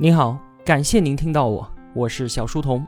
[0.00, 2.86] 您好，感谢您听到我，我是小书童。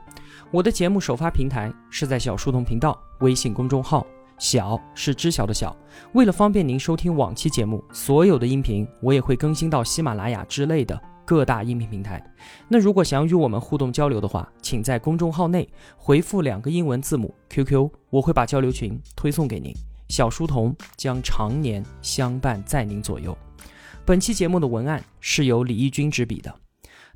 [0.49, 4.07] 我的节目首发平台是在小书童频道微信公众号，
[4.37, 5.75] 小是知晓的小。
[6.13, 12.23] 为了方便您收听往期节目，所有的音频我也会更新到喜马拉雅之类的各大音频平台。
[12.69, 15.67] 那如果想与我们互动交流的话，请在公众号内
[15.97, 19.73] 回复两个英文字母 QQ，我会把交流群推送给您。
[20.07, 23.37] 小书童将常年相伴在您左右。
[24.05, 26.55] 本期节目的文案是由李义军执笔的。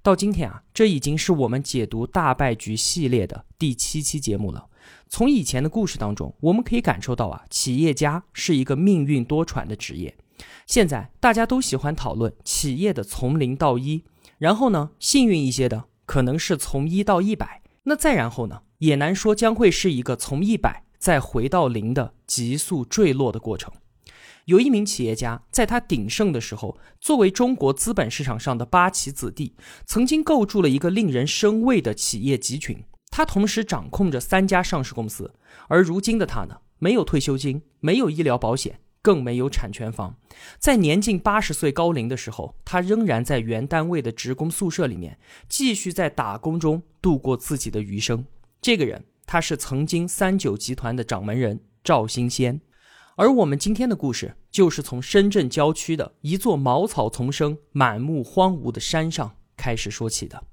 [0.05, 4.67] 到今天啊，这已经是我们解读大败局系列的第七期节目了。
[5.09, 10.15] 从以前的故事当中，我们可以感受到啊，企业家是一个命运多舛的职业。
[10.67, 14.03] 现在大家都喜欢讨论企业的从零到一，
[14.37, 23.73] 然后呢，幸运一些的可能是从一到一百，那再然后呢，也难说将会是一个从一百再回到零的急速坠落的过程。
[24.45, 29.55] 有一名企业家，在他鼎盛的时候，作为中国资本市场上的八旗子弟，
[29.87, 32.83] 曾经构筑了一个令人生畏的企业集群。
[33.09, 35.33] 他同时掌控着三家上市公司，
[35.67, 40.15] 而如今的他呢，没有退休金，没有医疗保险，更没有产权房。
[40.59, 45.17] 在年近八十岁高龄的时候，他仍然在原单位的职工宿舍里面，
[45.49, 48.23] 继续在打工中度过自己的余生。
[48.61, 52.61] 这个人，他是曾经三九集团的掌门人赵新先。
[53.17, 60.43] 而我们今天的故事，就是从深圳郊区的一座茅草丛生、满目荒芜的山上开始说起的。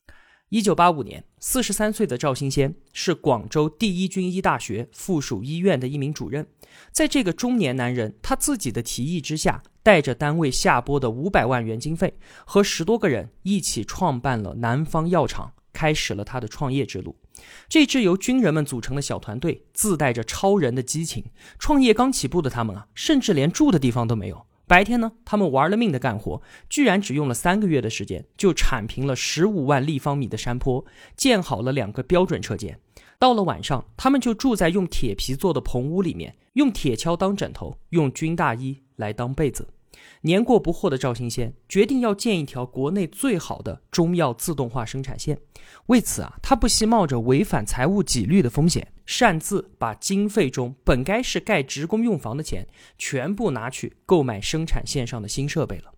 [0.48, 6.46] 一九八五年，四十三岁的赵新先是广州第一军医大学附属医院的一名主任。
[6.92, 17.16] 在这个中年男人他自己的提议之下，带着单位下拨的五百万元经费，和十多个人一起创办了南方药厂，开始了他的创业之路。
[17.68, 21.24] 这支由军人们组成的小团队，自带着超人的激情。
[21.58, 24.46] 创业刚起步的他们啊，甚至连住的地方都没有。
[24.66, 30.84] 白天呢，他们玩了命的干活，居然只用了三个月的时间，就铲平了十五万立方米的山坡，
[31.16, 32.78] 建好了两个标准车间。
[33.18, 39.68] 到了晚上，他们就住在用铁皮做的棚屋里面，用铁锹当枕头，用军大衣来当被子。
[40.22, 45.38] 年过不惑的赵新先决定要建一条国内最好的中药自动化生产线。
[45.86, 52.66] 为此啊，他不惜冒着违反财务纪律的风险，擅自把经费中本该是盖职工用房的钱，
[52.96, 55.92] 全部拿去购买生产线上的新设备了。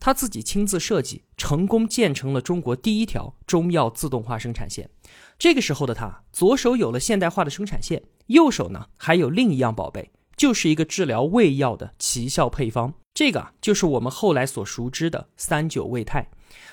[0.00, 4.90] 他自己亲自设计，成功建成了中国第一条中药自动化生产线。
[5.38, 10.10] 这个时候的他，左手有了现代化的生产线，右手呢还有另一样宝贝。
[10.36, 16.28] 就是一个治疗胃药的奇效配方，这个就是我们后来所熟知的三九胃泰。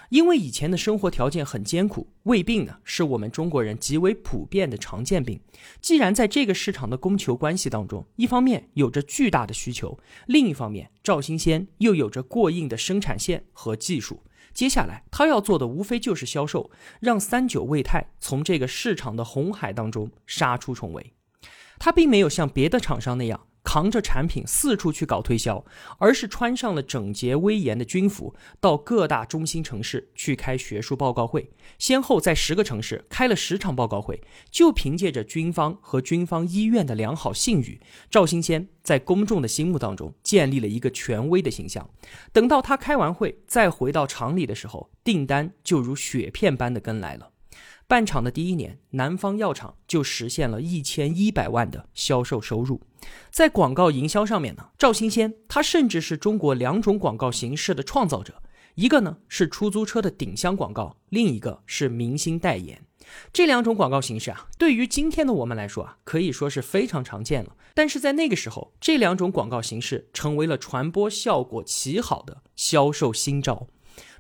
[0.09, 5.39] 因为以前的生活条件很艰苦，胃病呢是我们中国人极为普遍的常见病。
[5.81, 16.71] 既然在这个市场的供求关系当中，一方面有着巨大的需求，另一方面赵新先又有着过硬的生产线和技术，接下来他要做的无非就是销售，
[17.01, 21.13] 让三九胃泰从这个市场的红海当中杀出重围。
[21.77, 23.46] 他并没有像别的厂商那样。
[23.67, 25.66] 扛着产品四处去搞推销，
[25.97, 34.23] 而是穿上了整洁威严的军服，到各大中心城市去开学术报告会，先后在十个城市开了十场报告会。
[34.50, 41.89] 就凭借着军方和军方医院的良好信誉，赵新先在公众的心目当中建立了一个权威的形象。
[42.31, 47.31] 等到他开完会再回到厂里的时候，订单就如雪片般的跟来了。
[47.87, 52.81] 办厂的第一年，南方药厂就实现了一千一百万的销售收入。
[53.31, 58.43] 在广告营销上面呢，赵新先他甚至是中国两种广告形式的创造者，
[58.75, 62.83] 一个呢是出租车的顶箱广告，另一个是明星代言。
[63.31, 67.55] 这两种广告形式啊，对于今天的我们来说啊，可以说是非常常见了。
[67.73, 73.67] 但是在那个时候，这两种广告形式成为了传播效果极好的销售新招。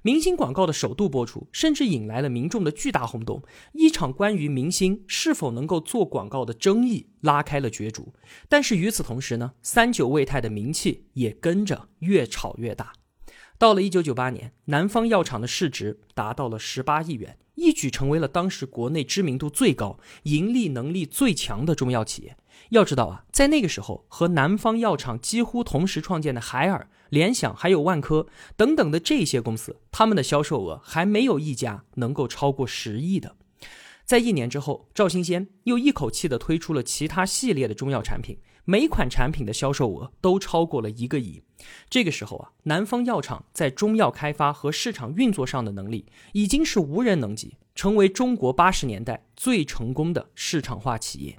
[0.03, 3.41] 明星广告的首度播出，甚至引来了民众的巨大轰动。
[3.73, 8.13] 一场关于明星是否能够做广告的争议拉开了角逐。
[8.47, 12.93] 但是与此同时呢，三九胃泰的名气也跟着越炒越大。
[13.57, 22.37] 到了一九九八年，南方药厂的市值达到了十八亿元，一举成为了当时国内知名度最高、盈利能力最强的中药企业。
[22.69, 33.35] 要知道啊，在那个时候，和南方药厂几乎同时创建的海尔、联想还有万科等等的这些公司，他们的销售额还没有一家能够超过十亿的。
[34.05, 41.43] 在一年之后，赵新先又一口气的推出了其他系列的中药产品，每款产品的销售额都超过了一个亿。
[41.89, 51.37] 这个时候啊，南方药厂在中药开发和市场运作上的能力已经是无人能及，成为中国八十年代最成功的市场化企业。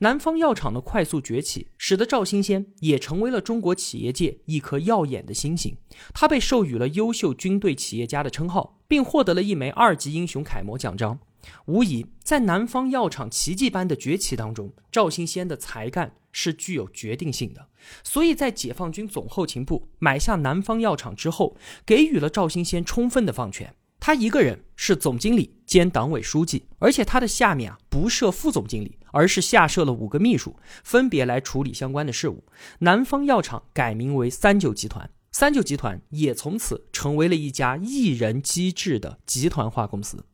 [0.00, 5.76] 南方药厂的快速崛起，使得赵新先也成为了中国企业界一颗耀眼的星星。
[6.14, 11.18] 他被授予了优秀军队企业家的称号，并获得了一枚二级英雄楷模奖章。
[11.66, 17.66] 无疑，在南方药厂奇迹般的崛起当中，赵新先的才干是具有决定性的。
[18.04, 23.74] 所以在解放军总后勤部买下南方药厂之后，给予了赵新先充分的放权。
[23.98, 32.42] 他一个人是总经理兼党委书记，而且他的下面啊不设副总经理，而是下设了五个秘书，分别来处理相关的事务。
[32.78, 40.24] 南方药厂改名为三九集团，三九集团也从此成为了一家一人机制的集团化公司。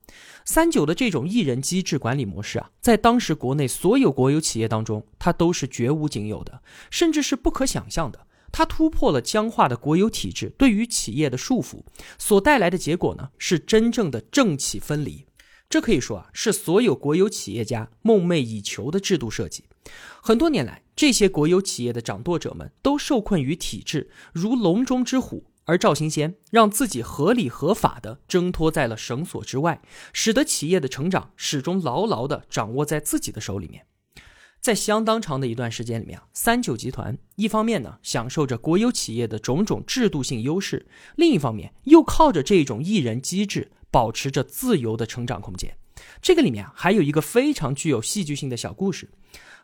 [0.44, 8.28] 三九的这种一人机制管理模式啊，在当时国内所有国有企业当中，它都是绝无仅有的，甚至是不可想象的。
[8.56, 11.82] 它突破了僵化的国有体制对于企业的束缚，
[12.16, 15.26] 所带来的结果呢，是真正的政企分离。
[15.68, 19.64] 这可以说啊，是所有国有企业家梦寐以求的制度设计。
[20.22, 25.46] 很多年来，这些国有企业的掌舵者们都受困于体制，如笼中之虎。
[25.64, 33.86] 而赵新先让自己合理合法的挣脱在了绳索之外，使得企业的成长始终牢牢的掌握在自己的手里面。
[34.64, 45.76] 在相当长的一段时间里面啊，三九集团一方面呢享受着国有企业的种种制度性优势，另一方面又靠着这种一人机制保持着自由的成长空间。
[46.22, 49.10] 这个里面啊还有一个非常具有戏剧性的小故事。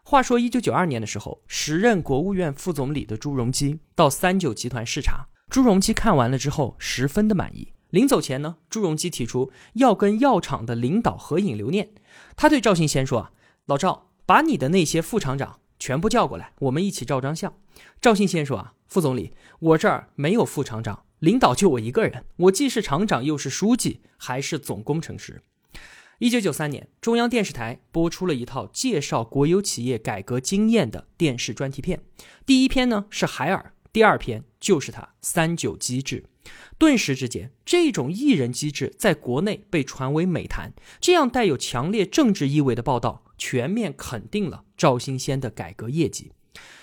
[0.03, 7.73] 话说一九九二年的时候，时任国务院副总理的朱镕基到三九集团视察，朱镕基看完了之后十分的满意。
[7.89, 11.89] 临走前呢，朱镕基提出要跟药厂的领导合影留念。
[12.37, 13.33] 他对赵新先说啊，
[13.65, 14.10] 老赵。
[14.31, 17.53] 把你的那些副厂长全部叫过来，我们一起照张相。
[18.01, 25.43] 赵信先说：“啊，副总理，我这儿没有副厂长，领导就我一个人，我既是厂长，又是书记，还是总工程师。”
[26.21, 32.01] 一九九三年，中央电视台播出了一套介绍国有企业改革经验的电视专题片，
[32.47, 36.27] 第一篇呢是海尔，第二篇就是他三九机制。
[36.79, 40.73] 顿时之间，这种一人机制在国内被传为美谈。
[41.01, 46.31] 这样带有强烈政治意味的报道，全面肯定了赵新先的改革业绩。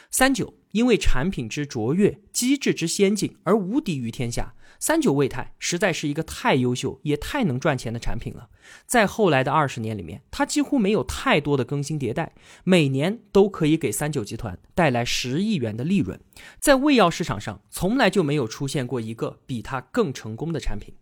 [0.09, 4.55] 三九因为产品之卓越、机制之先进而无敌于天下。
[4.79, 8.49] 三九胃泰实在是一个太优秀也太能赚钱的产品了。
[8.85, 12.33] 在后来的二十年里面，它几乎没有太多的更新迭代，
[12.63, 16.19] 每年都可以给三九集团带来十亿元的利润。
[16.59, 20.93] 在胃药市场上，从来就没有出现过一个比它更成功的产品。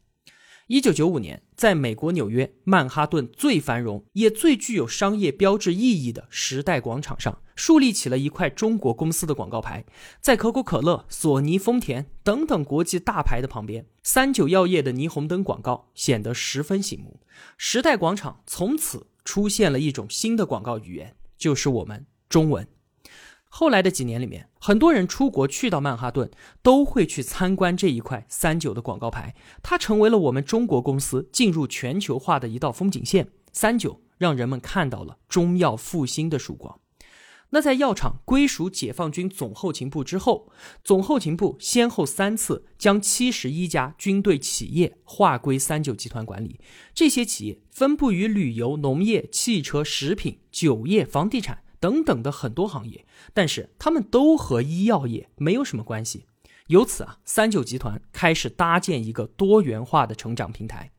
[0.68, 9.86] 一九九五年，在美国纽约曼哈顿最繁荣也最具有商业标志意义的时代广场上，树立起了一块中国公司的广告牌。
[10.20, 17.20] 在可口可乐、索尼、丰田等等国际大牌的旁边，三九药业的霓虹灯广告显得十分醒目。
[17.58, 22.68] 时代广场从此出现了一种新的广告语言，就是我们中文。
[23.58, 26.30] 后来的几年里面，很多人出国去到曼哈顿，
[26.62, 33.30] 都会去参观这一块三九的广告牌，它成为了我们中国公司进入全球化的一道风景线。
[33.54, 36.82] 三九让人们看到了中药复兴的曙光。
[37.52, 40.52] 那在药厂归属解放军总后勤部之后，
[40.84, 46.60] 总后勤部先后三次将七十一家军队企业划归三九集团管理，
[46.94, 51.60] 这些企业分布于旅游、农业、汽车、食品、酒业、房地产。
[51.86, 56.26] 等等的很多行业，但是他们都和医药业没有什么关系。
[56.66, 60.90] 由此啊，三九集团开始搭建一个多元化的成长平台。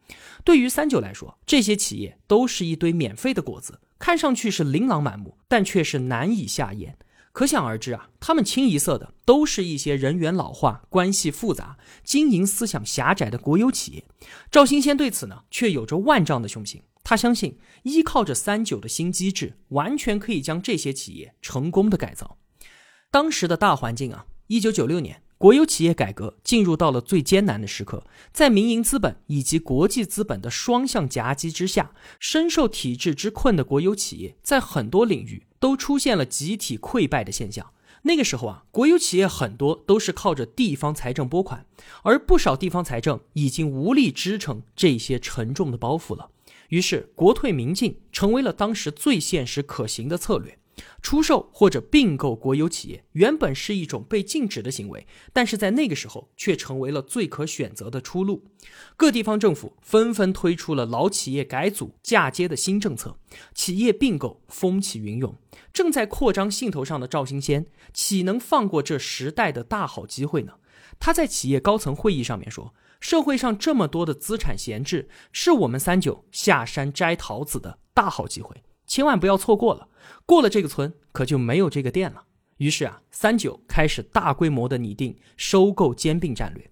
[0.44, 6.96] 对于三九来说，这些企业都是一堆免费的果子，看上去是琳琅满目，但却是难以下咽。
[7.32, 14.04] 可想而知啊，他们清一色的都是一些人员老化、关系复杂、经营思想狭窄的国有企业。
[14.52, 16.80] 赵新先对此呢，却有着万丈的雄心。
[17.08, 22.36] 他相信，依靠着三九的新机制，完全可以将这些企业成功的改造。
[23.12, 37.70] 当时的大环境啊，一九九六年，国有企业改革进入到了最艰难的时刻，在民营资本以及国际资本的双向夹击之下，深受体制之困的国有企业，在很多领域都出现了集体溃败的现象。
[38.02, 41.66] 那个时候啊，国有企业很多都是靠着地方财政拨款，
[42.02, 46.30] 而不少地方财政已经无力支撑这些沉重的包袱了。
[46.68, 50.58] 于是，国退民进成为了当时最现实可行的策略。
[51.00, 58.44] 出售或者并购国有企业原本是一种被禁止的行为，但是在那个时候却成为了最可选择的出路。
[58.94, 63.16] 各地方政府纷纷推出了老企业改组嫁接的新政策，
[63.54, 65.34] 企业并购风起云涌。
[65.72, 70.54] 正在扩张兴头上的赵新先，岂能放过这时代的大好机会呢？
[70.98, 72.74] 他在企业高层会议上面说。
[73.00, 78.62] 社会上这么多的资产闲置，是我们三九下山摘桃子的大好机会。
[78.86, 79.88] 千万不要错过了。
[80.24, 82.24] 过了这个村，可就没有这个店了。
[82.58, 86.70] 于是啊，三九开始大规模的拟定收购兼并战略，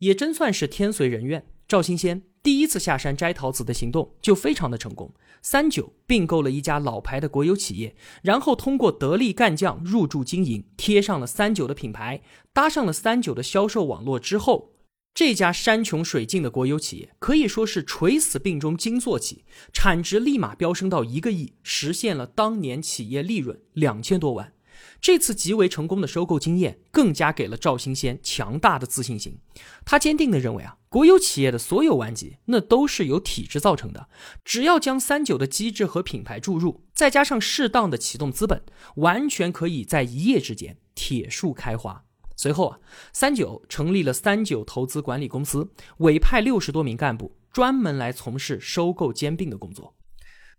[0.00, 1.46] 也真算是天随人愿。
[1.66, 5.14] 赵新先第一次下山摘桃子的行动就非常的成功。
[5.40, 12.20] 三九并购了一家老牌的国有企业，然后通过得力干将入驻经营，贴上了三九的品牌，
[12.52, 14.73] 搭上了三九的销售网络之后，
[15.14, 24.52] 这家山穷水尽的国有企业可以说是垂死病中惊坐起，产值立马飙升到一个亿，实现了当年企业利润两千多万。
[25.00, 29.38] 这次极为成功的收购经验，更加给了赵新先强大的自信心。
[29.84, 34.08] 他坚定地认为啊，国有企业的所有顽疾，那都是由体制造成的。
[34.44, 38.64] 只要将三九的机制和品牌注入，再加上适当的启动资本，
[38.96, 42.04] 完全可以在一夜之间铁树开花。
[42.36, 42.78] 随后啊，
[43.12, 49.94] 三九成立了三九投资管理公司，委派六十多名干部，专门来从事收购兼并的工作。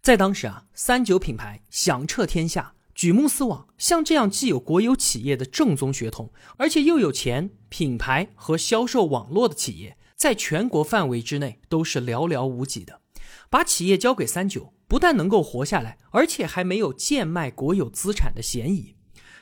[0.01, 2.73] 在当时啊，三九品牌响彻天下。
[2.93, 13.01] 举目四望，像这样既有国有企业的正宗血统，而且又有钱、品牌和销售网络的企业，在全国范围之内都是寥寥无几的。
[13.49, 18.95] 把企业交给三九，不但能够活下来，而且还没有贱卖国有资产的嫌疑。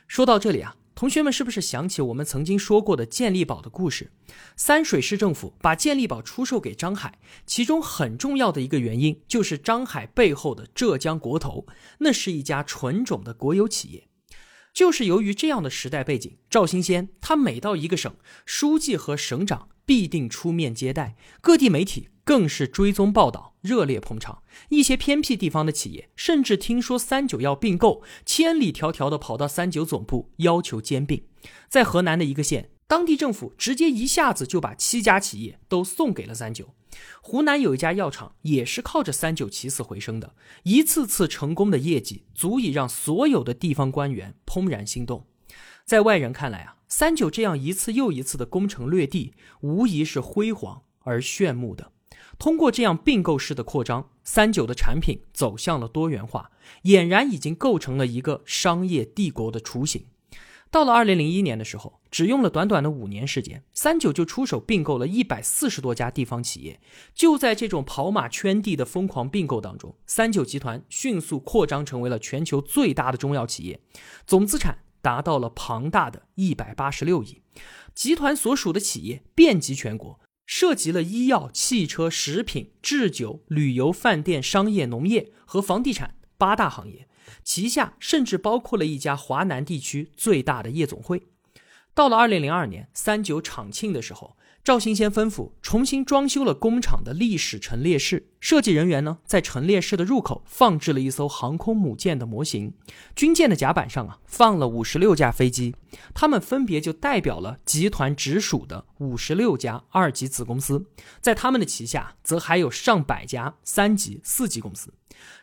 [0.08, 0.76] 说到这里啊。
[0.96, 4.12] 同学们是不是想起我们曾经说过的健力宝的故事？
[4.56, 11.66] 三水市政府把健力宝出售给张海，其中很重要的一个原因就是张海背后的浙江国投，
[12.00, 14.08] 那是一家纯种的国有企业。
[14.72, 22.10] 就是由于这样的时代背景，赵新先他每到一个省，书记和省长必定出面接待，各地媒体。
[22.24, 24.44] 更是追踪报道，热烈捧场。
[24.70, 31.26] 一些偏僻地方的企业甚至听说三九要并购，千里迢迢的跑到三九总部要求兼并。
[31.68, 36.74] 在河南的一个县，当地政府直接一下子就把七家企业都送给了三九。
[37.22, 45.26] 湖南有一家药厂也是靠着三九起死回生的，一次次成功的业绩足以让所有的地方官员怦然心动。
[45.84, 51.92] 在外人看来啊，三九这样一次又一次的攻城略地，无疑是辉煌而炫目的。
[52.38, 56.52] 通过这样并购式的扩张，三九的产品走向了多元化，
[56.84, 60.06] 俨然已经构成了一个商业帝国的雏形。
[60.70, 66.80] 到了二零零一年的时候，只用了短短的五年时间，三九就出手并购了一百四十多家地方企业。
[67.14, 73.80] 就在这种跑马圈地的疯狂并购当中，三九集团迅速扩张成为了全球最大的中药企业，
[74.26, 77.44] 总资产达到了庞大的一百八十六亿。
[77.94, 80.20] 集团所属的企业遍及全国。
[80.46, 87.08] 涉及了医药、汽车、食品、制酒、旅游、饭店、商业、农业和房地产八大行业，
[87.44, 91.28] 旗下甚至包括了一家华南地区最大的夜总会。
[91.94, 94.36] 到了二零零二年三九厂庆的时候。
[94.64, 102.74] 赵新先吩咐重新装修了工厂的历史陈列室，设计人员呢在陈列室的入口放置了一艘航空母舰的模型，
[103.14, 105.76] 军舰的甲板上啊放了五十六架飞机，
[106.14, 110.86] 它们分别就代表了集团直属的五十六家二级子公司，
[111.20, 114.94] 在他们的旗下则还有上百家三级、四级公司。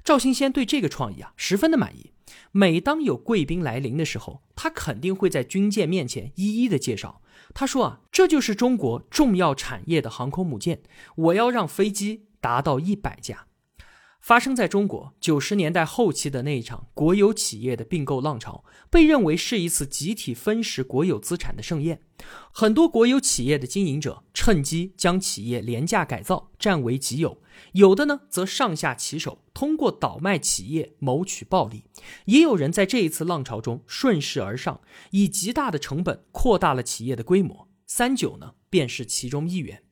[0.02, 2.12] 赵新先对这个创意啊十分的满意。
[2.52, 7.20] 每当有贵宾来临的时候，他肯定会在军舰面前一一的介绍。
[7.52, 10.82] 他说啊，这就是中国重要产业的航空母舰，
[11.16, 13.46] 我要让飞机达到一百架。
[14.20, 22.02] 发生在中国九十年代后期的那一场国有企业的并购浪潮，被认为是一次集体分食国有资产的盛宴。
[22.52, 27.38] 很多国有企业的经营者趁机将企业廉价改造，占为己有；
[27.72, 31.84] 有的呢，则上下其手，通过倒卖企业谋取暴利。
[32.26, 37.68] 也有人在这一次浪潮中顺势而上，以极大的成本扩大了企业的规模。
[37.86, 39.82] 三九呢，便是其中一员。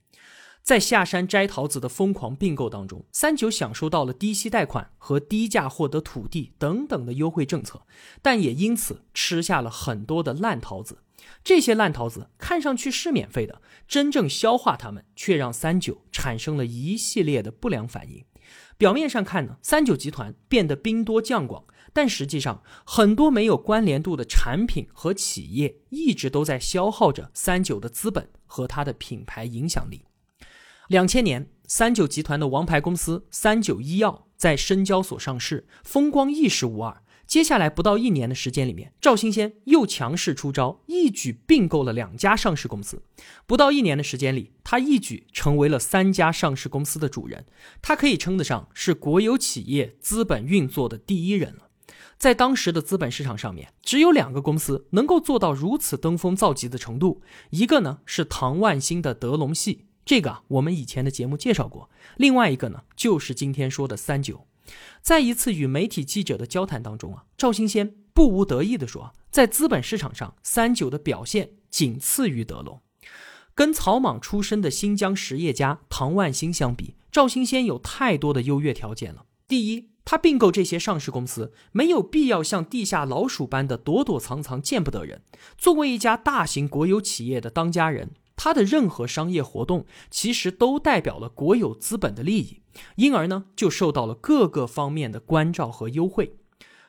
[0.68, 7.86] 在下山摘桃子的疯狂并购当中，三九享受到了低息贷款和低价获得土地等等的优惠政策，
[8.20, 10.98] 但也因此吃下了很多的烂桃子。
[11.42, 18.26] 这些烂桃子看上去是免费的，真正消化它们却让三九产生了一系列的不良反应。
[18.76, 30.02] 表面上看呢，三九集团变得兵多将广，但实际上很多没有关联度的产品和企业一直都在消耗着三九的资本和它的品牌影响力。
[30.88, 37.02] 两千年，三九集团的王牌公司三九医药在深交所上市，风光一时无二。
[37.26, 43.02] 接下来不到一年的时间里面，赵新先又强势出招，一举并购了两家上市公司。
[43.46, 47.44] 不到一年的时间里，他一举成为了三家上市公司的主人。
[47.82, 51.68] 他可以称得上是国有企业资本运作的第一人了。
[52.16, 59.84] 在当时的资本市场上面，只有两个公司能够做到如此登峰造极的程度，一个呢是唐万兴的德隆系。
[60.08, 61.90] 这个，我们以前的节目介绍过。
[62.16, 64.46] 另外一个呢，就是今天说的三九。
[65.02, 72.80] 在一次与媒体记者的交谈当中啊，赵新先不无得意地说，在资本市场上，三九的表现仅次于德龙。
[73.54, 79.26] 跟草莽出身的新疆实业家唐万新相比，赵新先有太多的优越条件了。
[79.46, 85.20] 第一，他并购这些上市公司没有必要像地下老鼠般的躲躲藏藏，见不得人。
[85.58, 92.62] 作为一家大型国有企业的当家人，他的任何商业活动其实都代表了国有资本的利益，
[92.94, 96.36] 因而呢，就受到了各个方面的关照和优惠。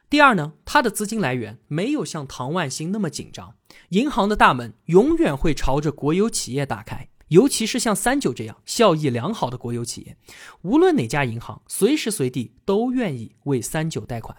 [0.09, 3.55] 第二呢，他的资金来源没有像唐万新那么紧张，
[3.89, 10.17] 银行的大门永远会朝着国有企业打开，尤其是像三九这样效益良好的国有企业，
[10.61, 14.37] 无论哪家银行，随时随地都愿意为三九贷款。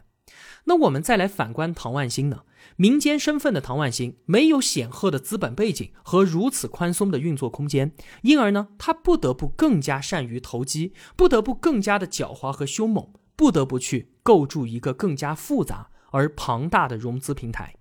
[0.65, 2.43] 那我们再来反观唐万新呢？
[2.77, 13.09] 民间身份的唐万新没有显赫的资本背景和如此宽松的运作空间，因而呢，他不得不更加善于投机，不得不更加的狡猾和凶猛。
[13.37, 17.75] 不得不去构筑一个更加复杂而庞大的融资平台，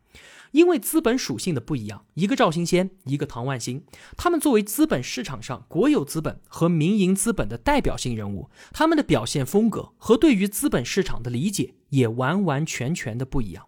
[0.51, 3.84] 因为资本属性的不一样，一个赵新先，一个唐万新，
[4.18, 13.68] 他们作为资本市场上国有资本和民营资本的代表性人物，他们的表现风格和对于资本市场的理解也完完全全的不一样。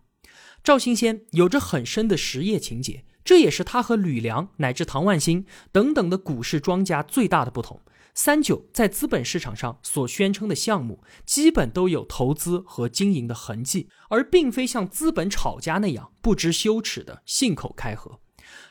[0.64, 7.82] 赵新先有着很深的实业情节，这也是他和吕梁乃至唐万新等等的股市庄家最大的不同。
[8.14, 18.20] 三九在资本市场上所宣称的项目，基本都有投资和经营的痕迹，而并非像资本炒家那样不知羞耻的信口开河。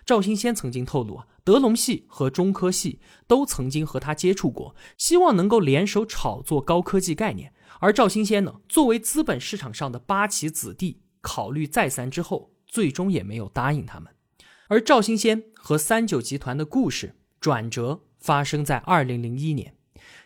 [0.04, 7.54] 赵新先曾经透露啊，德隆系和中科系都曾经和他接触过，希望能够联手炒作高科技概念。
[7.78, 14.12] 而赵新先呢，作为资本市场上的八旗子弟，考虑再三之后，最终也没有答应他们。
[14.68, 18.02] 而赵新先和三九集团的故事转折。
[18.20, 19.74] 发生在二零零一年，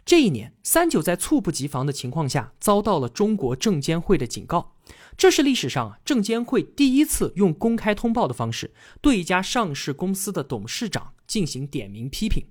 [0.04, 4.74] 这一年，三九在猝不及防的情况下遭到了中国证监会的警告，
[5.16, 12.44] 这是历史上啊证监会第一次用公开通报的方式对一家上市公司的董事长进行点名批评，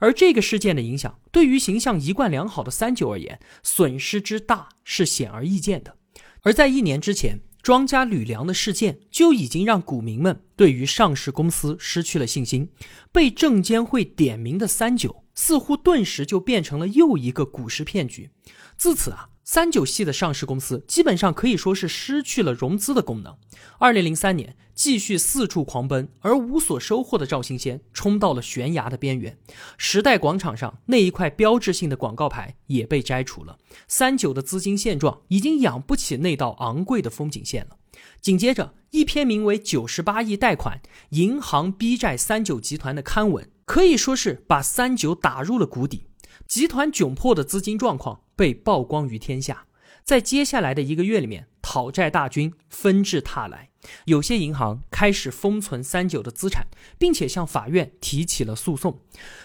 [0.00, 5.96] 而这个事件的影响对于形象一贯良好的三九而言，损失之大是显而易见的，
[6.42, 7.40] 而在一年之前。
[7.64, 12.68] 庄家吕梁的事件就已经让股民们对于上市公司失去了信心，
[13.10, 18.28] 被证监会点名的三九似乎顿时就变成了又一个股市骗局。
[18.76, 23.36] 自此啊，三九系的上市公司基本上可以说是失去了融资的功能。
[23.78, 24.56] 二零零三年。
[24.74, 29.38] 继续四处狂奔而无所收获的赵新先冲到了悬崖的边缘，
[29.78, 33.56] 时代广场上那一块标志性的广告牌也被摘除了。
[33.86, 37.76] 三九的资金现状已经养不起那道昂贵的风景线了。
[38.20, 40.80] 紧接着，一篇名为《九十八亿贷款
[41.10, 46.08] 银行逼债三九集团》的刊文，可以说是把三九打入了谷底。
[46.48, 49.66] 集团窘迫的资金状况被曝光于天下，
[50.02, 53.70] 在接下来的一个月里面，讨债大军纷至沓来。
[54.06, 56.66] 有些银行开始封存三九的资产，
[56.96, 58.98] 并且向法院提起了诉讼。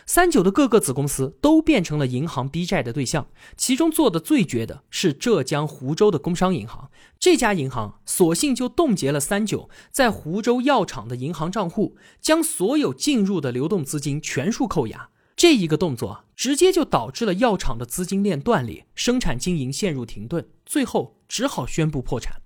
[0.06, 3.28] 三九的各个子公司都变成了银行逼债的对象。
[3.58, 15.10] 其中做的最绝的是浙江湖州的工商银行，这家银行索性就冻结了三九在湖州药厂的银行账户，将所有进入的流动资金全数扣押。
[15.39, 22.41] 这一个动作直接就导致了药厂的资金链断裂，生产经营陷入停顿，最后只好宣布破产。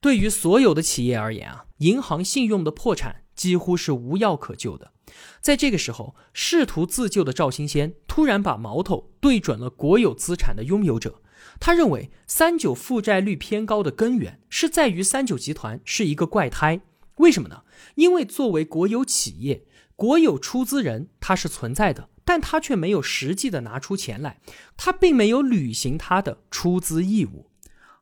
[0.00, 4.90] 对于所有的企业而言啊，银行信用的破产几乎是无药可救的。
[5.40, 11.22] 在这个时候，试图自救的赵新先突然把矛头对准了国有资产的拥有者。
[11.60, 16.80] 他认为三九负债率偏高的根源是在于三九集团是一个怪胎。
[17.18, 17.62] 为什么呢？
[17.94, 24.38] 因为作为国有企业，国有出资人他是存在的，但他却没有实际的拿出钱来，
[24.76, 27.48] 他并没有履行他的出资义务。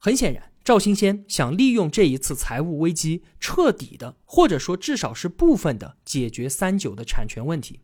[0.00, 0.50] 很显然。
[0.64, 7.80] 赵新先想利用这一次财务危机，彻底的，或者说至少是部分的解决三九的产权问题。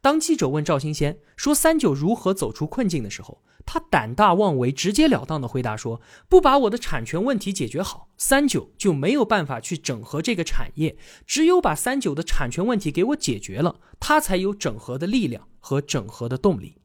[0.00, 10.96] 当记者问赵新先说三九如何走出困境的时候，他胆大妄为、直截了当的回答说：“不把我的产权问题解决好，三九就没有办法去整合这个产业。
[11.26, 16.76] 只有把三九的产权问题给我解决了，他才有整合的力量和整合的动力。”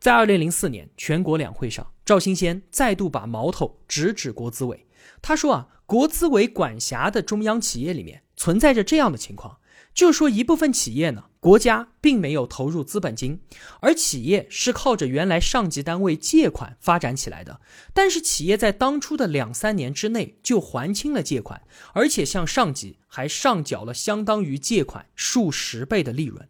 [0.00, 4.86] 在二零零四年全国两会上，赵新先再度把矛头直指国资委。
[5.20, 9.58] 他说：“啊，国资委管辖的中央企业里面存在着这样的情况，
[9.94, 13.40] 就说一部分企业呢，国家并没有投入资本金，
[13.80, 17.60] 而企业是靠着原来上级单位借款发展起来的。
[17.92, 26.48] 但是企业在当初的两三年之内就还清了借款，而且向上级还上缴了相当于借款数十倍的利润。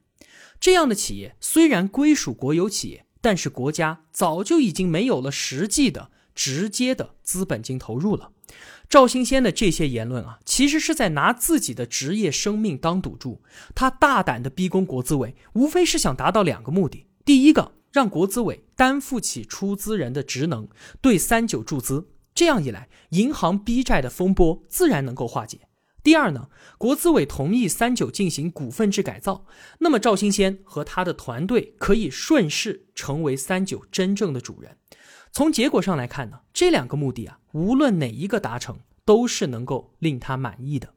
[0.59, 8.31] 这样的企业虽然归属国有企业。”但是国家早就已经没有了实际的直接的资本金投入了。
[8.89, 13.43] 赵新先的这些言论啊，其实是在拿自己的职业生命当赌注。
[13.75, 20.69] 他大胆的逼宫国资委，无非是想达到两个目的：第一个，让国资委担负起出资人的职能，
[21.03, 25.59] 对三九注资，这样一来，银行逼债的风波自然能够化解；
[26.03, 29.45] 第二呢，国资委同意三九进行股份制改造，
[29.81, 34.79] 那么赵新先和他的团队可以顺势成为三九真正的主人。
[35.31, 40.95] 从结果上来看呢，这两个目的啊，无论哪一个达成，都是能够令他满意的。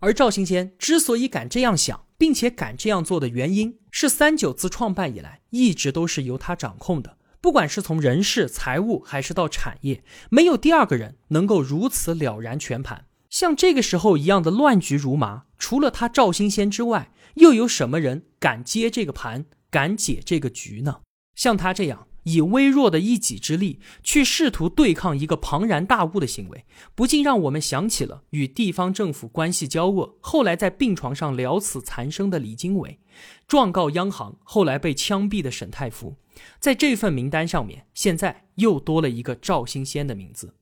[0.00, 7.18] 而赵新先之所以敢这样想，并且敢这样做的原因，是三九自创办以来，一直都是由他掌控的。
[7.40, 13.06] 不管是从人事、财务，还是到产业，没有第二个人能够如此了然全盘。
[13.30, 21.00] 像这个时候一样的乱局如麻，除了他赵新先之外，又有什么人敢接这个盘，敢解这个局呢？
[21.36, 22.08] 像他这样。
[22.24, 32.98] 以微弱的一己之力去试图对抗一个庞然大物的行为，不禁让我们想起了与地方政府关系交恶，后来在病床上了此残生的李经纬，
[33.46, 36.16] 状告央行，后来被枪毙的沈太福。
[36.58, 40.54] 在这份名单上面，现在又多了一个赵新先的名字。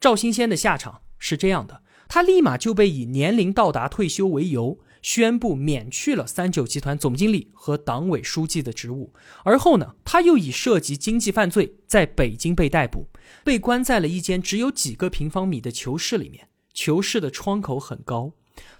[0.00, 4.78] 赵新先的下场是这样的，他立马就被以年龄到达退休为由。
[5.04, 9.12] 宣布免去了三九集团总经理和党委书记的职务，
[9.44, 13.06] 而后呢，他又以涉及经济犯罪在北京被逮捕，
[13.44, 16.48] 被关在了一间只有几个平方米的囚室里面。
[16.72, 18.32] 囚室的窗口很高，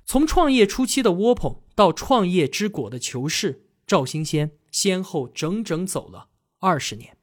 [0.06, 7.18] 从创业初期的窝棚到创业之果的囚室，赵新先先后整整走了二十年。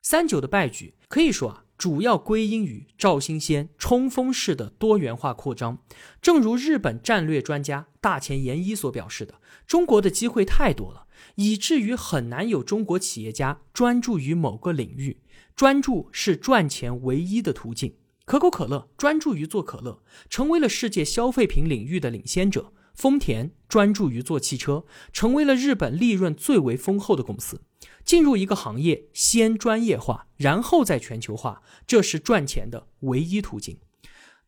[0.00, 1.65] 三九的败局可以说啊。
[1.78, 5.78] 主要归因于赵新先冲锋式的多元化扩张。
[6.22, 15.20] 正如日本战略专家大前研一所表示的，中国的机会太多了，以至于很难有中国企业家专注于某个领域。
[15.54, 17.94] 专注是赚钱唯一的途径。
[18.24, 22.72] 可口可乐专注于做可乐，成为了世界消费品领域的领先者。
[22.96, 27.60] 丰田专注于做汽车，成为了日本利润最为丰厚的公司。
[28.04, 33.78] 进入一个行业，先专业化，然后再全球化，这是赚钱的唯一途径。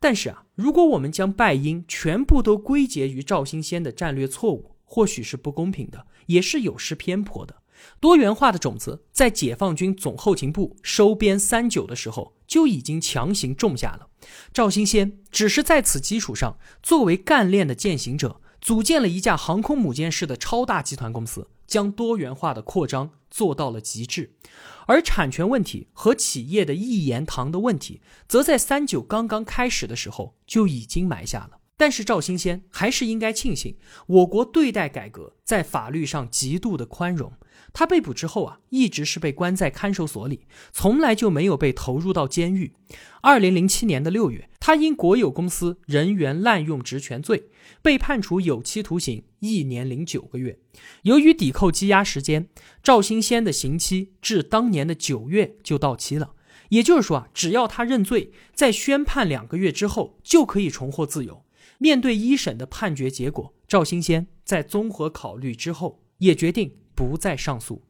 [0.01, 7.63] 但是啊，如果我们将败因全部都归结于赵新先的战略错误，或许是不公平的，也是有失偏颇的。
[8.01, 14.09] 多元化的种子在解放军总后勤部收编三九的时候就已经强行种下了。
[14.53, 21.49] 赵新先只是在此基础上，作为干练的践行者，组建了一家航空母舰式的超大集团公司。
[21.69, 24.33] 将多元化的扩张做到了极致，
[24.87, 31.58] 而产权问题和企业的一言堂的问题，则在三九刚刚开始的时候就已经埋下了。
[31.79, 33.77] 但是赵新先还是应该庆幸，
[34.09, 37.33] 我国对待改革在法律上极度的宽容。
[37.73, 40.41] 他被捕之后啊，一直是被关在看守所里，
[40.73, 42.73] 从来就没有被投入到监狱。
[43.21, 47.49] 二零零七年的六月，他因国有公司人员滥用职权罪，
[47.81, 50.59] 被判处有期徒刑一年零九个月。
[51.03, 52.49] 由于抵扣羁押时间，
[52.83, 56.33] 赵新先的刑期至当年的九月就到期了。
[56.71, 61.45] 也就是说啊，只要他认罪，在宣判两个月之后就可以重获自由。
[61.79, 67.83] 面对一审的判决结果，赵新先在综合考虑之后，也决定不再上诉。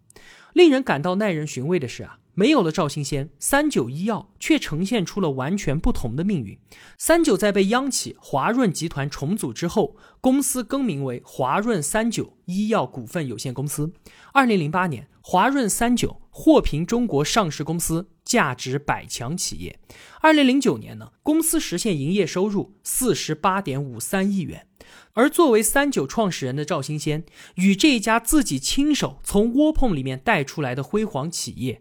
[0.52, 6.56] 令人感到耐人寻味的是啊，没有了赵新先，三九医药却呈现出了完全不同的命运。
[6.96, 13.92] 三九在被央企华润集团重组之后，公司更名为华润三九医药股份有限公司。
[14.32, 18.08] 二零零八年，华润三九获评中国上市公司。
[18.24, 19.80] 价值百强企业，
[20.20, 24.66] 二零零九年呢，公司实现营业收入四十八点五三亿元。
[25.14, 27.24] 而作为三九创始人的赵新先，
[27.54, 31.80] 与这一家自己亲手从窝棚里面带出来的辉煌企业，